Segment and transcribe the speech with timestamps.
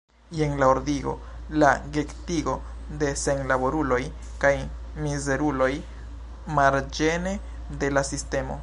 [0.37, 1.11] Jen la ordigo,
[1.63, 2.55] la gettigo
[3.03, 4.01] de senlaboruloj
[4.45, 4.53] kaj
[5.05, 5.71] mizeruloj
[6.59, 7.39] marĝene
[7.83, 8.59] de la sistemo.